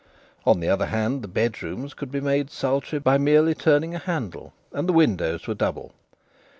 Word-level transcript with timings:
On 0.47 0.59
the 0.59 0.67
other 0.67 0.87
hand, 0.87 1.21
the 1.21 1.27
bedrooms 1.27 1.93
could 1.93 2.11
be 2.11 2.19
made 2.21 2.49
sultry 2.49 2.97
by 2.97 3.19
merely 3.19 3.53
turning 3.53 3.93
a 3.93 3.99
handle; 3.99 4.51
and 4.73 4.89
the 4.89 4.93
windows 4.93 5.45
were 5.45 5.53
double. 5.53 5.91